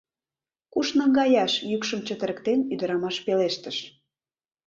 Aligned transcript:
—Куш 0.73 0.87
наҥгаяш?— 0.97 1.53
йӱкшым 1.69 1.99
чытырыктен 2.07 2.59
ӱдырамаш 2.73 3.15
пелештыш. 3.25 3.77